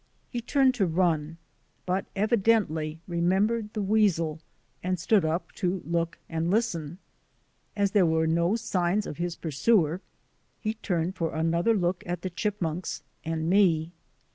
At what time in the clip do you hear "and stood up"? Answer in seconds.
4.81-5.51